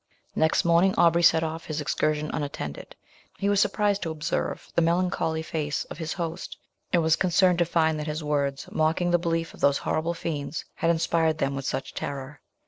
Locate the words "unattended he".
2.33-3.49